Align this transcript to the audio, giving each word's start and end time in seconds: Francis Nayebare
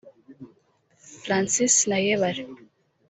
Francis 1.23 1.73
Nayebare 1.89 2.43